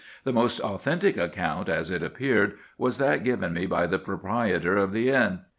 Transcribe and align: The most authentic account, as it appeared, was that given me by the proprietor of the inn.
The 0.23 0.33
most 0.33 0.59
authentic 0.61 1.15
account, 1.15 1.69
as 1.69 1.91
it 1.91 2.01
appeared, 2.01 2.53
was 2.79 2.97
that 2.97 3.23
given 3.23 3.53
me 3.53 3.67
by 3.67 3.85
the 3.85 3.99
proprietor 3.99 4.75
of 4.75 4.93
the 4.93 5.09
inn. 5.11 5.41